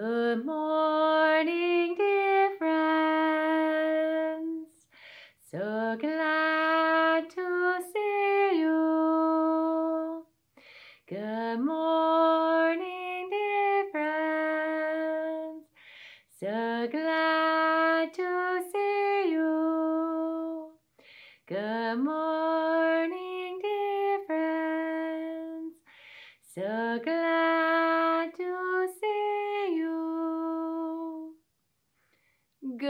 [0.00, 0.89] Good morning,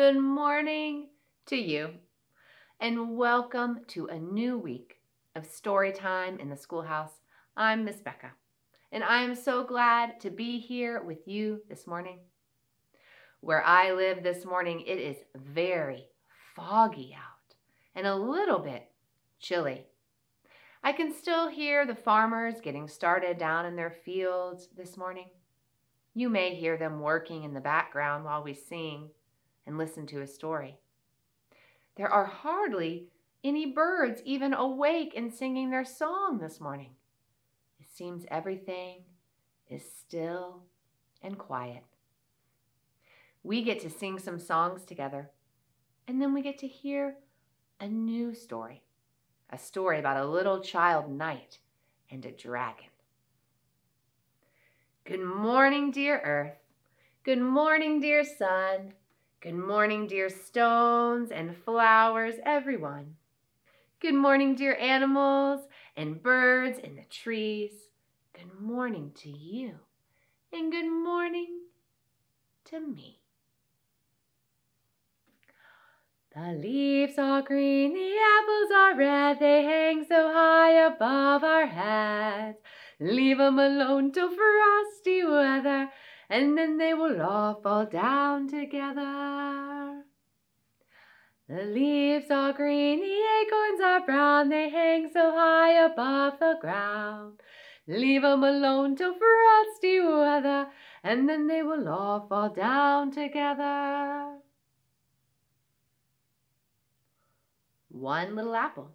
[0.01, 1.09] Good morning
[1.45, 1.91] to you,
[2.81, 4.97] and welcome to a new week
[5.37, 7.13] of story time in the schoolhouse.
[7.55, 8.31] I'm Miss Becca,
[8.93, 12.21] and I am so glad to be here with you this morning.
[13.41, 16.07] Where I live this morning, it is very
[16.57, 17.55] foggy out
[17.95, 18.89] and a little bit
[19.39, 19.85] chilly.
[20.83, 25.29] I can still hear the farmers getting started down in their fields this morning.
[26.15, 29.11] You may hear them working in the background while we sing
[29.71, 30.81] and listen to a story.
[31.95, 33.07] There are hardly
[33.45, 36.91] any birds even awake and singing their song this morning.
[37.79, 39.05] It seems everything
[39.69, 40.65] is still
[41.23, 41.85] and quiet.
[43.45, 45.31] We get to sing some songs together,
[46.09, 47.15] and then we get to hear
[47.79, 48.83] a new story
[49.53, 51.59] a story about a little child knight
[52.09, 52.87] and a dragon.
[55.05, 56.59] Good morning, dear earth.
[57.25, 58.95] Good morning, dear sun.
[59.43, 63.15] Good morning, dear stones and flowers, everyone.
[63.99, 67.71] Good morning, dear animals and birds in the trees.
[68.35, 69.77] Good morning to you,
[70.53, 71.61] and good morning
[72.67, 73.21] to me.
[76.37, 82.59] The leaves are green, the apples are red, they hang so high above our heads.
[83.01, 85.91] Leave 'em alone till frosty weather,
[86.31, 90.05] and then they will all fall down together.
[91.49, 97.41] The leaves are green, the acorns are brown, they hang so high above the ground.
[97.89, 100.71] Leave 'em alone till frosty weather,
[101.03, 104.39] and then they will all fall down together.
[107.89, 108.93] One little apple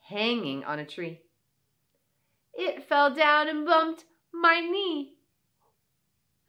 [0.00, 1.22] hanging on a tree.
[2.52, 5.16] It fell down and bumped my knee.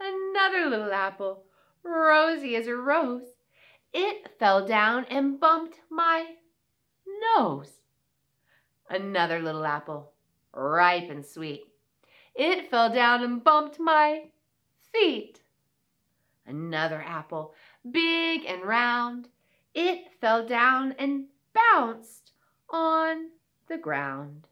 [0.03, 1.43] Another little apple,
[1.83, 3.35] rosy as a rose.
[3.93, 6.37] It fell down and bumped my
[7.35, 7.81] nose.
[8.89, 10.13] Another little apple,
[10.53, 11.65] ripe and sweet.
[12.33, 14.31] It fell down and bumped my
[14.91, 15.41] feet.
[16.47, 17.53] Another apple,
[17.91, 19.27] big and round.
[19.75, 22.31] It fell down and bounced
[22.69, 23.29] on
[23.67, 24.47] the ground.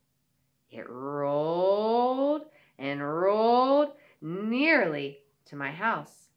[0.69, 2.43] It rolled
[2.77, 6.29] and rolled nearly to my house,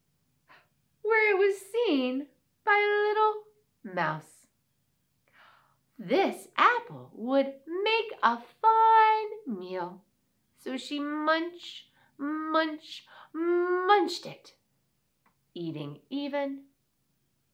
[1.03, 2.25] where it was seen
[2.65, 3.43] by a little
[3.95, 4.47] mouse.
[5.99, 10.01] This apple would make a fine meal,
[10.57, 11.87] so she munch,
[12.17, 14.53] munch, munched it,
[15.53, 16.63] eating even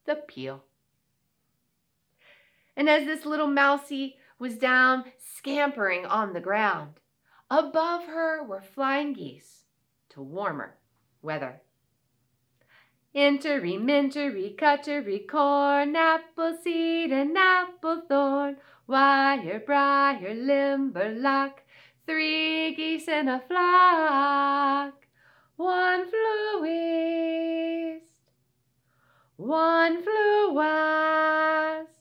[0.06, 0.64] the peel.
[2.78, 7.02] And as this little mousie was down scampering on the ground,
[7.52, 9.66] above her were flying geese
[10.10, 10.79] to warmer
[11.22, 11.62] weather.
[13.14, 21.62] Intery, mintery, cuttery, corn, apple seed, and apple thorn, wire, briar, limberlock,
[22.06, 25.06] three geese in a flock.
[25.58, 28.06] One flew east,
[29.36, 32.00] one flew west,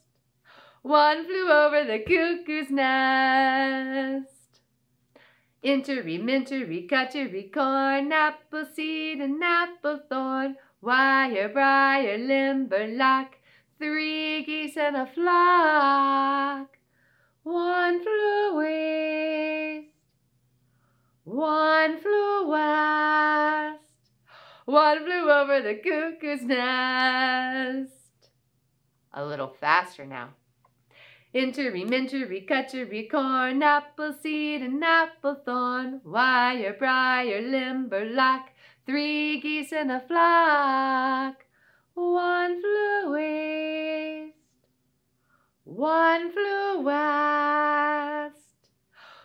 [0.83, 4.38] one flew over the cuckoo's nest.
[5.61, 13.35] Intery, mintery, cuttery, corn, apple seed, and apple thorn, wire, briar, limberlock,
[13.77, 16.77] three geese in a flock.
[17.43, 19.91] One flew east,
[21.25, 23.83] one flew west,
[24.65, 27.91] one flew over the cuckoo's nest.
[29.13, 30.35] A little faster now.
[31.35, 38.49] Intery, mintery, cuttery, corn, apple seed, and apple thorn, wire, briar, limberlock,
[38.87, 41.45] three geese in a flock.
[41.93, 44.37] One flew east,
[45.65, 48.71] one flew west,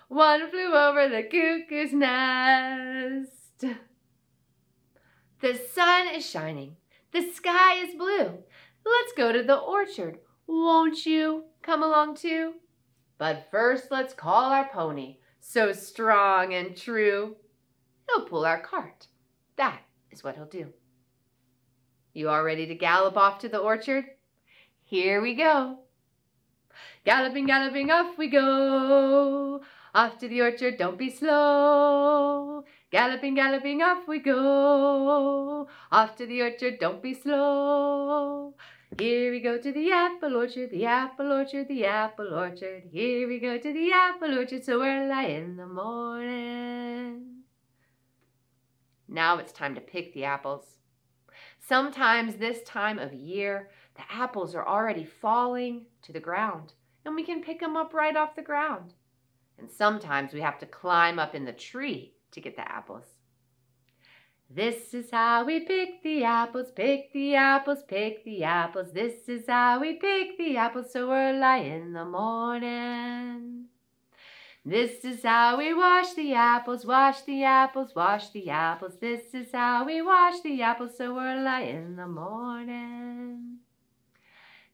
[0.09, 3.63] one flew over the cuckoo's nest.
[5.39, 6.75] The sun is shining,
[7.13, 8.43] the sky is blue.
[8.85, 11.45] Let's go to the orchard, won't you?
[11.63, 12.53] Come along too?
[13.17, 17.37] But first let's call our pony, so strong and true.
[18.07, 19.07] He'll pull our cart.
[19.55, 19.81] That
[20.11, 20.73] is what he'll do.
[22.13, 24.05] You all ready to gallop off to the orchard?
[24.83, 25.79] Here we go.
[27.05, 29.61] Galloping, galloping, off we go.
[29.95, 32.63] Off to the orchard, don't be slow.
[32.91, 35.67] Galloping, galloping, off we go.
[35.91, 38.55] Off to the orchard, don't be slow.
[38.99, 42.83] Here we go to the apple orchard, the apple orchard, the apple orchard.
[42.91, 47.43] Here we go to the apple orchard so early in the morning.
[49.07, 50.77] Now it's time to pick the apples.
[51.59, 56.73] Sometimes this time of year, the apples are already falling to the ground,
[57.03, 58.93] and we can pick them up right off the ground.
[59.57, 63.12] And sometimes we have to climb up in the tree to get the apples.
[64.55, 68.91] This is how we pick the apples, pick the apples, pick the apples.
[68.93, 73.65] This is how we pick the apples so early in the morning.
[74.63, 78.97] This is how we wash the apples, wash the apples, wash the apples.
[79.01, 83.57] This is how we wash the apples so early in the morning.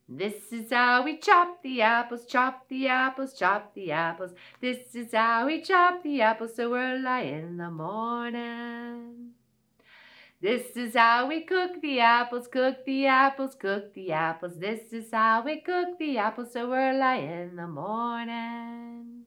[0.09, 4.31] This is how we chop the apples, chop the apples, chop the apples.
[4.59, 9.35] This is how we chop the apples so early in the morning.
[10.41, 14.57] This is how we cook the apples, cook the apples, cook the apples.
[14.57, 19.25] This is how we cook the apples so early in the morning.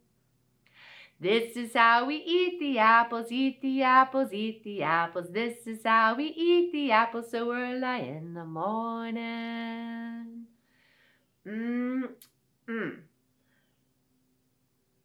[1.20, 5.30] This is how we eat the apples, eat the apples, eat the apples.
[5.30, 9.26] This is how we eat the apples so early in the morning.
[11.46, 12.08] Mm,
[12.66, 12.96] mm.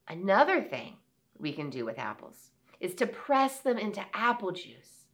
[0.08, 0.94] Another thing
[1.38, 5.07] we can do with apples is to press them into apple juice.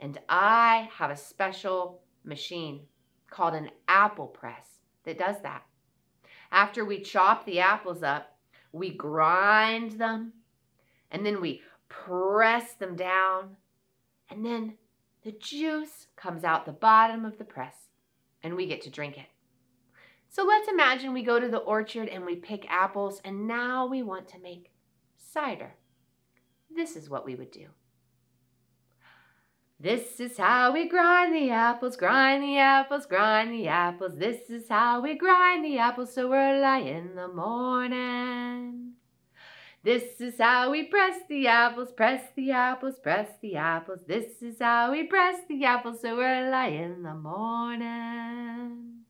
[0.00, 2.82] And I have a special machine
[3.30, 4.66] called an apple press
[5.04, 5.64] that does that.
[6.50, 8.36] After we chop the apples up,
[8.72, 10.32] we grind them
[11.10, 13.56] and then we press them down
[14.30, 14.74] and then
[15.24, 17.74] the juice comes out the bottom of the press
[18.42, 19.26] and we get to drink it.
[20.30, 24.02] So let's imagine we go to the orchard and we pick apples and now we
[24.02, 24.70] want to make
[25.16, 25.74] cider.
[26.74, 27.68] This is what we would do.
[29.80, 34.16] This is how we grind the apples, grind the apples, grind the apples.
[34.16, 38.94] This is how we grind the apples so we're early in the morning.
[39.84, 44.00] This is how we press the apples, press the apples, press the apples.
[44.04, 49.04] This is how we press the apples so we're early in the morning.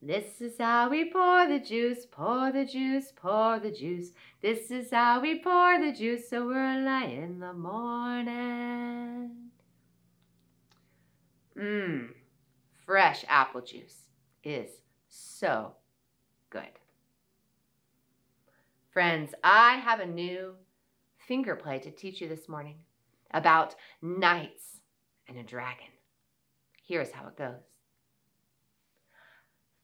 [0.00, 4.12] This is how we pour the juice, pour the juice, pour the juice.
[4.40, 9.30] This is how we pour the juice so we're early in the morning.
[11.58, 12.10] Mmm,
[12.86, 14.04] fresh apple juice
[14.44, 14.70] is
[15.08, 15.72] so
[16.50, 16.62] good.
[18.92, 20.54] Friends, I have a new
[21.26, 22.76] finger play to teach you this morning
[23.32, 24.78] about knights
[25.26, 25.88] and a dragon.
[26.86, 27.77] Here's how it goes.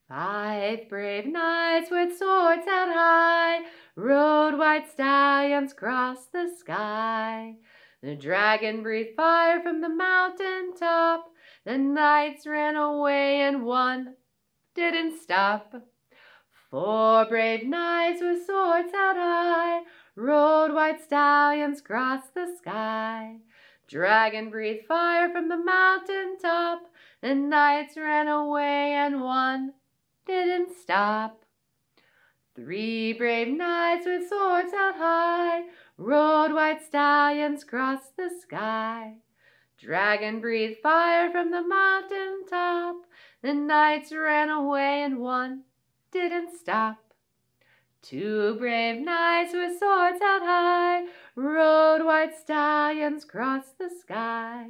[0.06, 3.61] Five brave knights with swords held high
[3.97, 7.55] rode white stallions cross the sky.
[8.03, 11.33] The dragon breathed fire from the mountain top.
[11.65, 14.17] The knights ran away and one
[14.75, 15.75] didn't stop.
[16.71, 19.85] Four brave knights with swords held high
[20.17, 23.37] rode white stallions cross the sky.
[23.88, 26.83] Dragon breathed fire from the mountain top.
[27.23, 29.73] The knights ran away and one
[30.26, 31.45] didn't stop.
[32.54, 35.64] Three brave knights with swords held high
[35.99, 39.14] rode white stallions across the sky.
[39.78, 42.97] Dragon breathed fire from the mountain top.
[43.43, 45.64] The knights ran away and one
[46.12, 46.99] didn't stop.
[48.02, 54.69] Two brave knights with swords held high rode white stallions across the sky.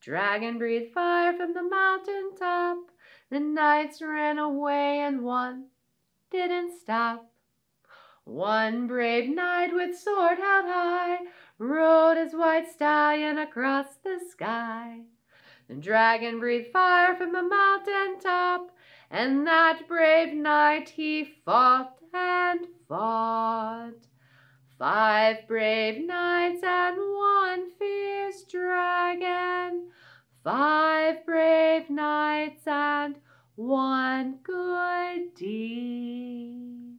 [0.00, 2.91] Dragon breathed fire from the mountain top.
[3.32, 5.68] The knights ran away and one
[6.30, 7.32] didn't stop.
[8.24, 11.16] One brave knight with sword held high
[11.56, 15.04] rode his white stallion across the sky.
[15.66, 18.70] The dragon breathed fire from the mountain top,
[19.10, 24.08] and that brave knight he fought and fought.
[24.78, 29.88] Five brave knights and one fierce dragon
[30.44, 33.16] five brave knights and
[33.54, 36.98] one good deed.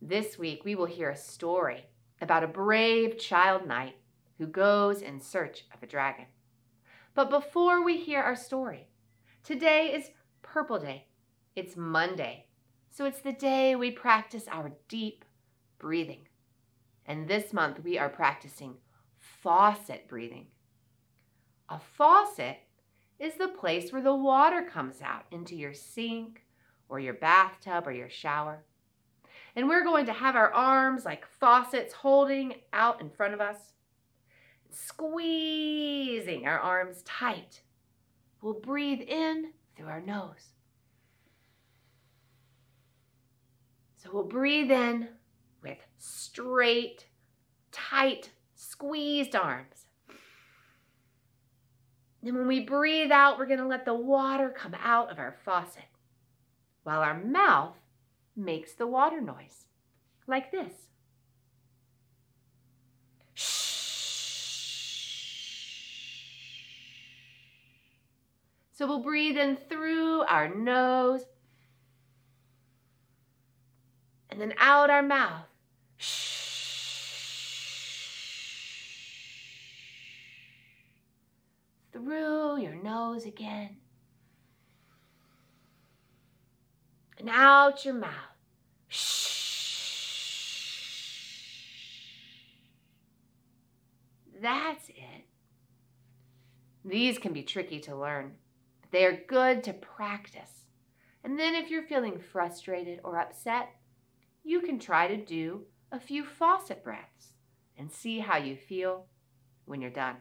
[0.00, 1.86] This week we will hear a story
[2.20, 3.96] about a brave child knight
[4.38, 6.26] who goes in search of a dragon.
[7.14, 8.88] But before we hear our story,
[9.42, 10.10] today is
[10.42, 11.06] Purple Day.
[11.56, 12.46] It's Monday,
[12.90, 15.24] so it's the day we practice our deep
[15.78, 16.28] breathing.
[17.06, 18.76] And this month we are practicing
[19.42, 20.46] faucet breathing.
[21.68, 22.58] A faucet
[23.18, 26.44] is the place where the water comes out into your sink
[26.88, 28.64] or your bathtub or your shower.
[29.54, 33.56] And we're going to have our arms like faucets holding out in front of us,
[34.70, 37.62] squeezing our arms tight.
[38.42, 40.52] We'll breathe in through our nose.
[43.96, 45.08] So we'll breathe in
[45.62, 47.06] with straight,
[47.72, 48.30] tight,
[48.68, 49.86] squeezed arms.
[52.22, 55.36] Then when we breathe out, we're going to let the water come out of our
[55.44, 55.84] faucet
[56.82, 57.76] while our mouth
[58.34, 59.66] makes the water noise,
[60.26, 60.72] like this.
[68.72, 71.22] So we'll breathe in through our nose
[74.28, 75.46] and then out our mouth.
[82.06, 83.78] Through your nose again.
[87.18, 88.12] And out your mouth.
[94.40, 95.24] That's it.
[96.84, 98.34] These can be tricky to learn,
[98.82, 100.66] but they are good to practice.
[101.24, 103.70] And then if you're feeling frustrated or upset,
[104.44, 107.32] you can try to do a few faucet breaths
[107.76, 109.06] and see how you feel
[109.64, 110.18] when you're done.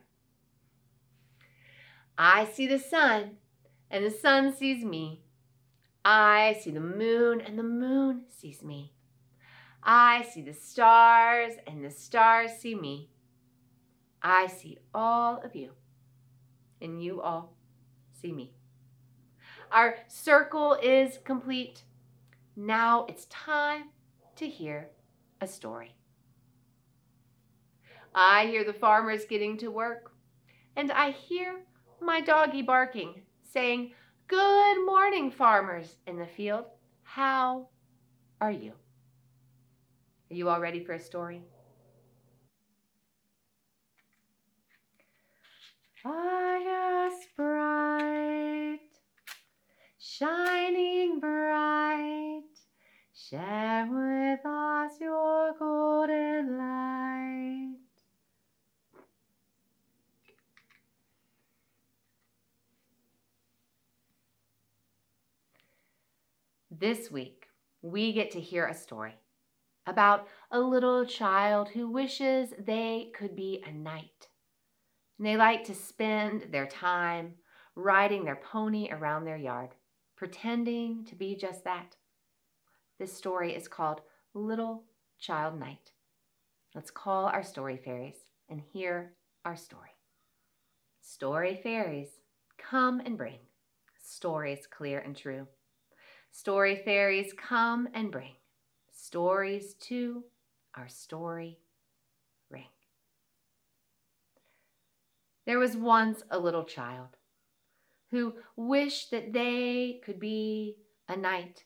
[2.18, 3.38] I see the sun,
[3.92, 5.22] and the sun sees me.
[6.04, 8.94] I see the moon, and the moon sees me.
[9.84, 13.10] I see the stars, and the stars see me.
[14.22, 15.72] I see all of you,
[16.82, 17.58] and you all
[18.12, 18.54] see me.
[19.72, 21.84] Our circle is complete.
[22.56, 23.90] Now it's time
[24.38, 24.90] to hear
[25.42, 25.96] a story.
[28.14, 30.14] I hear the farmers getting to work,
[30.76, 31.66] and I hear
[32.06, 33.92] my doggie barking, saying,
[34.28, 36.66] Good morning, farmers in the field.
[37.04, 37.70] How
[38.42, 38.74] are you?
[40.32, 41.42] Are you all ready for a story?
[46.02, 46.76] Fire
[47.36, 48.80] bright,
[50.00, 52.42] shining bright,
[53.14, 57.85] share with us your golden light.
[66.78, 67.48] This week,
[67.82, 69.16] we get to hear a story
[69.88, 74.28] about a little child who wishes they could be a knight.
[75.18, 77.36] And they like to spend their time
[77.76, 79.70] riding their pony around their yard,
[80.18, 81.96] pretending to be just that.
[83.00, 84.02] This story is called
[84.34, 84.84] Little
[85.18, 85.92] Child Knight.
[86.74, 88.18] Let's call our story fairies
[88.50, 89.14] and hear
[89.46, 89.96] our story.
[91.00, 92.10] Story fairies,
[92.58, 93.40] come and bring
[94.04, 95.48] stories clear and true.
[96.36, 98.34] Story fairies, come and bring
[98.92, 100.26] stories to
[100.76, 101.60] our story
[102.50, 102.68] ring.
[105.46, 107.16] There was once a little child
[108.12, 110.76] who wished that they could be
[111.08, 111.64] a knight.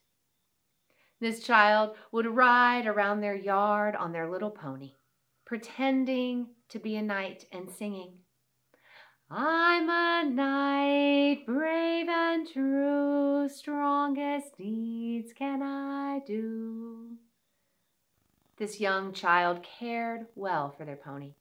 [1.19, 4.93] This child would ride around their yard on their little pony,
[5.45, 8.19] pretending to be a knight and singing,
[9.31, 17.11] I'm a knight, brave and true, strongest deeds can I do.
[18.57, 21.33] This young child cared well for their pony,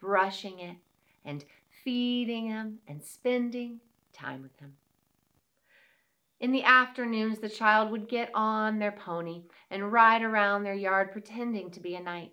[0.00, 0.76] brushing it
[1.24, 1.44] and
[1.84, 3.78] feeding him and spending
[4.12, 4.74] time with him.
[6.40, 11.12] In the afternoons, the child would get on their pony and ride around their yard
[11.12, 12.32] pretending to be a knight.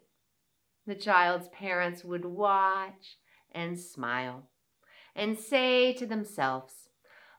[0.87, 3.19] The child's parents would watch
[3.51, 4.47] and smile
[5.15, 6.89] and say to themselves,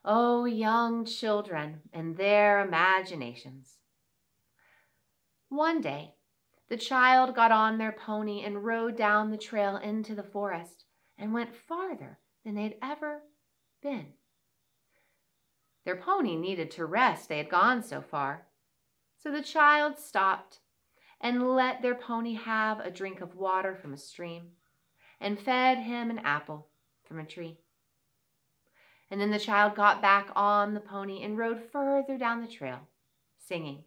[0.05, 3.77] Oh, young children and their imaginations.
[5.49, 6.15] One day,
[6.69, 10.85] the child got on their pony and rode down the trail into the forest
[11.17, 13.21] and went farther than they'd ever
[13.81, 14.13] been.
[15.85, 18.47] Their pony needed to rest, they had gone so far.
[19.17, 20.59] So the child stopped
[21.21, 24.51] and let their pony have a drink of water from a stream
[25.19, 26.67] and fed him an apple
[27.03, 27.59] from a tree.
[29.13, 32.79] And then the child got back on the pony and rode further down the trail,
[33.37, 33.83] singing,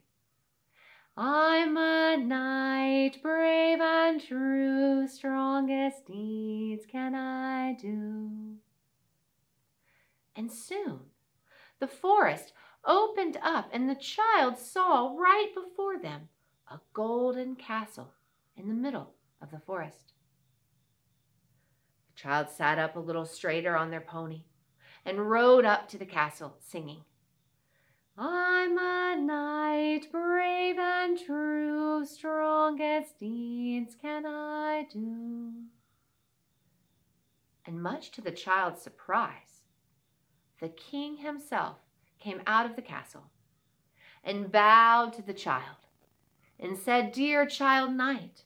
[1.16, 8.54] I'm a knight, brave and true, strongest deeds can I do.
[10.36, 11.00] And soon
[11.80, 12.52] the forest
[12.84, 16.28] opened up, and the child saw right before them
[16.70, 18.12] a golden castle
[18.56, 20.12] in the middle of the forest.
[22.14, 24.44] The child sat up a little straighter on their pony
[25.06, 27.04] and rode up to the castle singing.
[28.18, 35.52] I'm a knight, brave and true, strongest deeds can I do.
[37.64, 39.62] And much to the child's surprise,
[40.60, 41.76] the king himself
[42.18, 43.30] came out of the castle
[44.24, 45.86] and bowed to the child
[46.58, 48.42] and said, Dear child knight,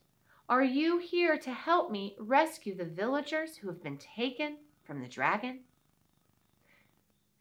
[0.48, 5.08] are you here to help me rescue the villagers who have been taken from the
[5.08, 5.60] dragon?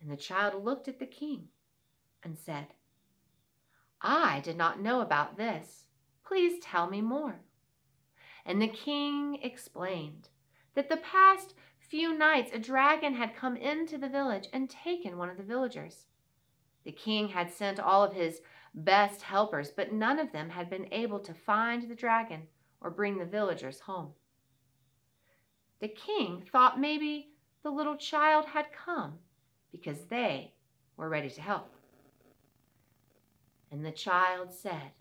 [0.02, 1.50] And the child looked at the king
[2.24, 2.68] and said,
[4.02, 5.86] I did not know about this.
[6.26, 7.42] Please tell me more.
[8.46, 10.30] And the king explained
[10.76, 15.30] that the past few nights a dragon had come into the village and taken one
[15.30, 16.06] of the villagers.
[16.86, 18.42] The king had sent all of his
[18.74, 22.44] best helpers, but none of them had been able to find the dragon
[22.80, 24.14] or bring the villagers home.
[25.82, 27.32] The king thought maybe
[27.64, 29.20] the little child had come
[29.72, 30.54] because they
[30.98, 31.74] were ready to help.
[33.72, 34.92] And the child said,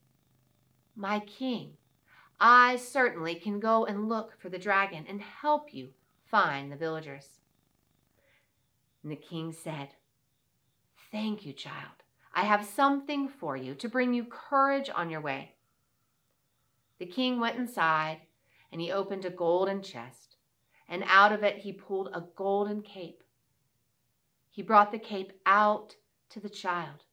[0.95, 1.73] My king,
[2.39, 5.89] I certainly can go and look for the dragon and help you
[6.31, 7.41] find the villagers.
[9.03, 9.89] And the king said,
[11.11, 12.03] Thank you, child.
[12.35, 15.55] I have something for you to bring you courage on your way.
[16.99, 18.21] The king went inside
[18.71, 20.37] and he opened a golden chest,
[20.89, 23.23] and out of it he pulled a golden cape.
[24.51, 25.97] He brought the cape out
[26.31, 27.05] to the child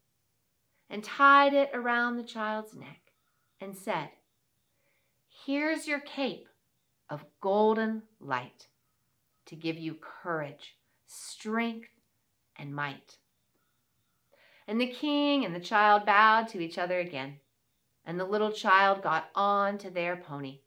[0.89, 3.11] and tied it around the child's neck
[3.59, 4.09] and said,
[5.45, 6.47] Here's your cape
[7.09, 8.67] of golden light
[9.45, 11.89] to give you courage, strength,
[12.57, 13.17] and might.
[14.67, 17.39] And the king and the child bowed to each other again
[18.05, 20.59] and the little child got on to their pony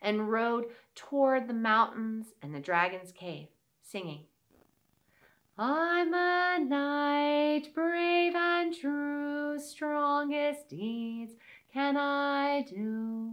[0.00, 3.48] and rode toward the mountains and the dragon's cave,
[3.82, 4.24] singing,
[5.64, 11.34] I'm a knight, brave and true, strongest deeds
[11.72, 13.30] can I do.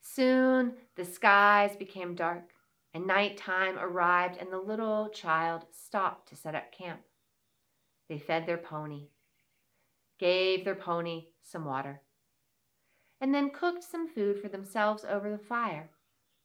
[0.00, 2.50] Soon the skies became dark,
[2.94, 7.00] and night time arrived, and the little child stopped to set up camp.
[8.08, 9.08] They fed their pony,
[10.20, 12.02] gave their pony some water,
[13.20, 15.90] and then cooked some food for themselves over the fire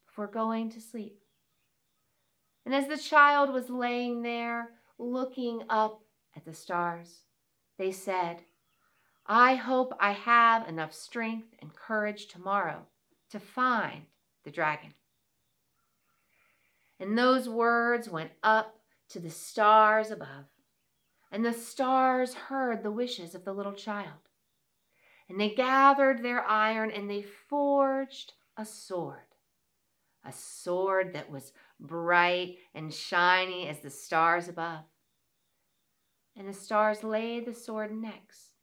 [0.08, 1.19] before going to sleep.
[2.66, 6.02] And as the child was laying there looking up
[6.36, 7.22] at the stars,
[7.78, 8.44] they said,
[9.26, 12.88] I hope I have enough strength and courage tomorrow
[13.30, 14.04] to find
[14.44, 14.94] the dragon.
[17.00, 18.76] And those words went up
[19.10, 20.46] to the stars above,
[21.32, 24.30] and the stars heard the wishes of the little child.
[25.30, 29.20] And they gathered their iron and they forged a sword.
[30.26, 34.84] A sword that was bright and shiny as the stars above.
[36.36, 38.54] And the stars laid the sword next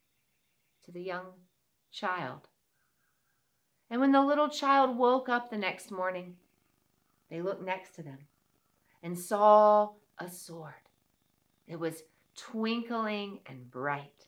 [0.84, 1.26] to the young
[1.90, 2.48] child.
[3.90, 6.36] And when the little child woke up the next morning,
[7.30, 8.18] they looked next to them
[9.02, 10.72] and saw a sword.
[11.66, 12.02] It was
[12.36, 14.26] twinkling and bright.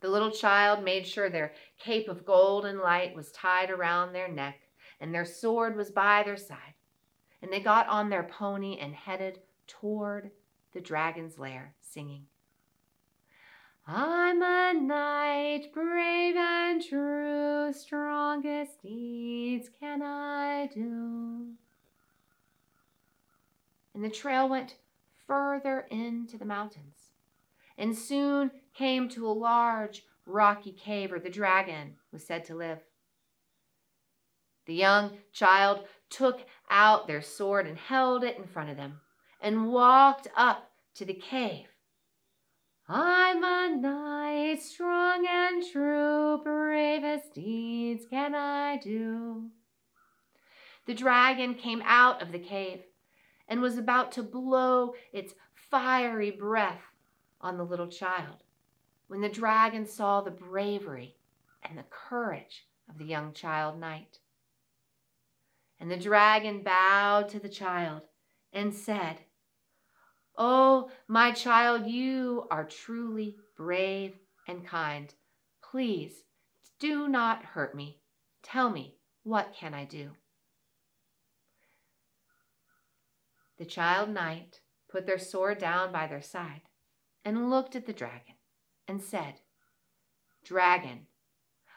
[0.00, 4.60] The little child made sure their cape of golden light was tied around their neck
[5.00, 6.75] and their sword was by their side.
[7.42, 10.30] And they got on their pony and headed toward
[10.72, 12.26] the dragon's lair, singing.
[13.86, 21.52] I'm a knight, brave and true, strongest deeds can I do.
[23.94, 24.74] And the trail went
[25.26, 27.12] further into the mountains
[27.78, 32.80] and soon came to a large rocky cave where the dragon was said to live.
[34.66, 39.00] The young child took out their sword and held it in front of them
[39.40, 41.66] and walked up to the cave.
[42.88, 49.50] I'm a knight, strong and true, bravest deeds can I do.
[50.86, 52.82] The dragon came out of the cave
[53.48, 56.80] and was about to blow its fiery breath
[57.40, 58.44] on the little child
[59.08, 61.16] when the dragon saw the bravery
[61.62, 64.18] and the courage of the young child knight.
[65.78, 68.02] And the dragon bowed to the child
[68.52, 69.18] and said,
[70.38, 75.14] Oh, my child, you are truly brave and kind.
[75.62, 76.24] Please
[76.78, 78.00] do not hurt me.
[78.42, 80.10] Tell me, what can I do?
[83.58, 84.60] The child knight
[84.90, 86.62] put their sword down by their side
[87.24, 88.34] and looked at the dragon
[88.86, 89.40] and said,
[90.44, 91.06] Dragon,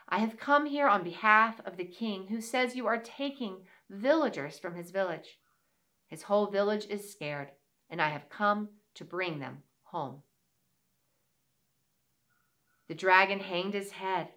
[0.08, 4.58] I have come here on behalf of the king who says you are taking villagers
[4.58, 5.38] from his village.
[6.06, 7.48] His whole village is scared,
[7.90, 10.22] and I have come to bring them home.
[12.88, 14.28] The dragon hanged his head,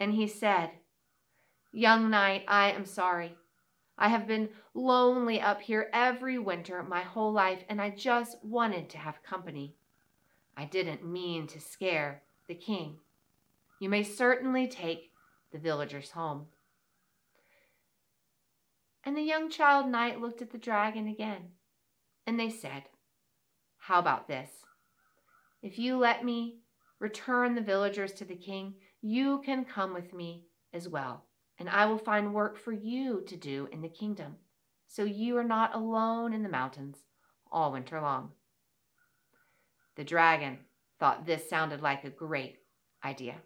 [0.00, 0.70] and he said,
[1.72, 3.36] Young knight, I am sorry.
[3.98, 8.90] I have been lonely up here every winter my whole life, and I just wanted
[8.90, 9.76] to have company.
[10.56, 12.98] I didn't mean to scare the king.
[13.78, 15.12] You may certainly take
[15.52, 16.46] the villagers home.
[19.06, 21.52] And the young child knight looked at the dragon again,
[22.26, 22.82] and they said,
[23.78, 24.50] How about this?
[25.62, 26.58] If you let me
[26.98, 31.24] return the villagers to the king, you can come with me as well,
[31.56, 34.38] and I will find work for you to do in the kingdom,
[34.88, 36.98] so you are not alone in the mountains
[37.52, 38.32] all winter long.
[39.94, 40.58] The dragon
[40.98, 42.56] thought this sounded like a great
[43.04, 43.36] idea.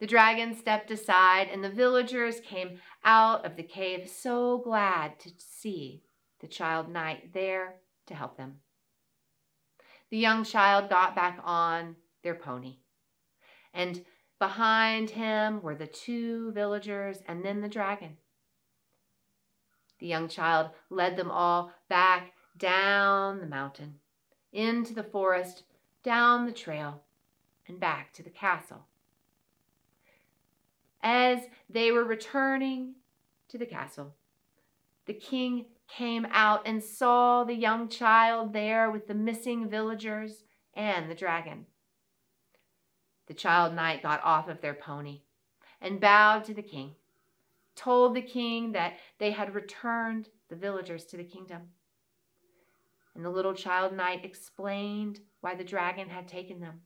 [0.00, 5.30] The dragon stepped aside, and the villagers came out of the cave so glad to
[5.38, 6.02] see
[6.40, 7.76] the child knight there
[8.06, 8.56] to help them.
[10.10, 12.78] The young child got back on their pony,
[13.72, 14.04] and
[14.38, 18.16] behind him were the two villagers and then the dragon.
[20.00, 24.00] The young child led them all back down the mountain,
[24.52, 25.64] into the forest,
[26.02, 27.02] down the trail,
[27.66, 28.86] and back to the castle.
[31.06, 32.94] As they were returning
[33.48, 34.14] to the castle,
[35.04, 41.10] the king came out and saw the young child there with the missing villagers and
[41.10, 41.66] the dragon.
[43.26, 45.20] The child knight got off of their pony
[45.78, 46.94] and bowed to the king,
[47.76, 51.68] told the king that they had returned the villagers to the kingdom.
[53.14, 56.80] And the little child knight explained why the dragon had taken them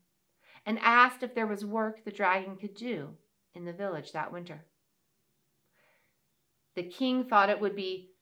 [0.66, 3.16] and asked if there was work the dragon could do
[3.59, 4.64] in the village that winter.
[6.77, 8.12] The king thought it would be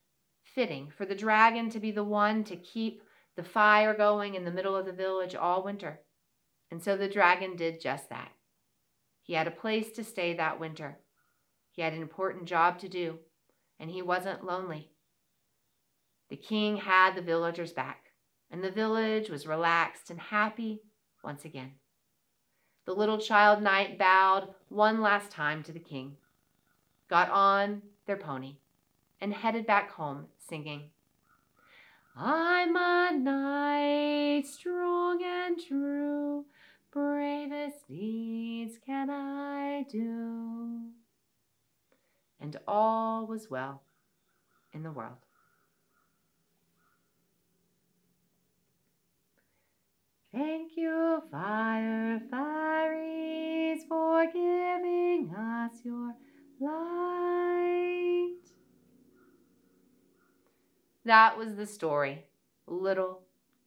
[0.42, 3.02] fitting for the dragon to be the one to keep
[3.36, 6.00] the fire going in the middle of the village all winter.
[6.70, 8.32] And so the dragon did just that.
[9.22, 10.98] He had a place to stay that winter.
[11.72, 13.18] He had an important job to do,
[13.78, 14.90] and he wasn't lonely.
[16.30, 18.06] The king had the villagers back,
[18.50, 20.80] and the village was relaxed and happy
[21.22, 21.74] once again.
[22.86, 26.16] The little child knight bowed one last time to the king,
[27.10, 28.58] got on their pony,
[29.20, 30.90] and headed back home singing,
[32.16, 36.46] I'm a knight strong and true,
[36.92, 40.92] bravest deeds can I do.
[42.40, 43.82] And all was well
[44.72, 45.25] in the world.
[50.36, 56.12] Thank you, fire fairies, for giving us your
[56.60, 58.34] light.
[61.06, 62.26] That was the story,
[62.66, 63.22] Little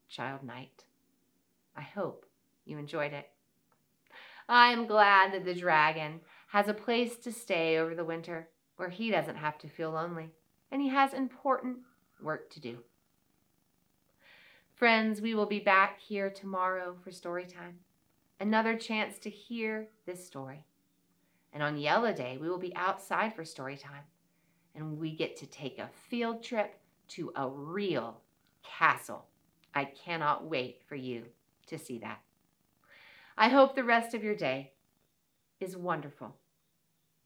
[0.10, 0.84] Child Knight.
[1.76, 2.28] I hope
[2.66, 3.32] you enjoyed it.
[4.48, 8.90] I am glad that the dragon has a place to stay over the winter where
[8.90, 10.34] he doesn't have to feel lonely
[10.72, 11.80] and he has important
[12.22, 12.84] work to do.
[14.80, 17.80] Friends, we will be back here tomorrow for story time.
[18.40, 20.64] Another chance to hear this story.
[21.52, 24.04] And on Yellow Day, we will be outside for story time.
[24.74, 28.22] And we get to take a field trip to a real
[28.64, 29.26] castle.
[29.76, 31.26] I cannot wait for you
[31.68, 32.22] to see that.
[33.38, 34.72] I hope the rest of your day
[35.60, 36.38] is wonderful.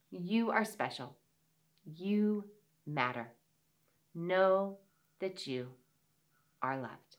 [0.10, 1.16] You are special.
[1.86, 2.46] You
[2.88, 3.28] matter.
[4.16, 4.80] Know
[5.20, 5.68] that you
[6.60, 7.18] are loved.